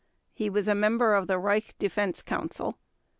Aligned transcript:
He 0.33 0.49
was 0.49 0.67
a 0.67 0.73
member 0.73 1.13
of 1.13 1.27
the 1.27 1.37
Reich 1.37 1.77
Defense 1.77 2.23
Council. 2.23 2.79